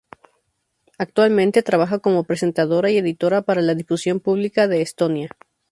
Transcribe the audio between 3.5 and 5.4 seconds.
la Difusión Pública de Estonia.